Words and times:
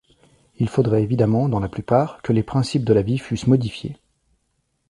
Il 0.57 0.67
faudrait 0.67 1.03
évidemment 1.03 1.47
dans 1.47 1.59
la 1.59 1.69
plupart 1.69 2.23
que 2.23 2.33
les 2.33 2.41
principes 2.41 2.85
de 2.85 2.93
la 2.95 3.03
vie 3.03 3.19
fussent 3.19 3.45
modifiés. 3.45 3.97